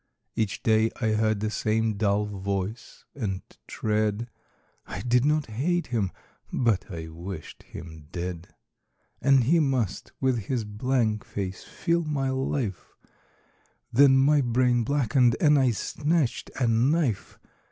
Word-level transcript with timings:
Each 0.35 0.63
day 0.63 0.89
I 0.99 1.09
heard 1.09 1.41
the 1.41 1.51
same 1.51 1.93
dull 1.93 2.25
voice 2.25 3.05
and 3.13 3.43
tread; 3.67 4.31
I 4.87 5.01
did 5.01 5.25
not 5.25 5.45
hate 5.45 5.85
him: 5.93 6.11
but 6.51 6.89
I 6.91 7.09
wished 7.09 7.61
him 7.61 8.07
dead. 8.11 8.47
And 9.21 9.43
he 9.43 9.59
must 9.59 10.11
with 10.19 10.39
his 10.45 10.63
blank 10.63 11.23
face 11.23 11.63
fill 11.63 12.03
my 12.03 12.31
life 12.31 12.95
Then 13.93 14.17
my 14.17 14.41
brain 14.41 14.83
blackened; 14.83 15.35
and 15.39 15.59
I 15.59 15.69
snatched 15.69 16.49
a 16.59 16.65
knife. 16.65 17.37